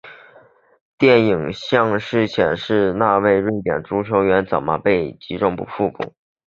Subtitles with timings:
[0.97, 6.15] 电视影像清楚显示那位瑞典足球员怎样被击中腹部。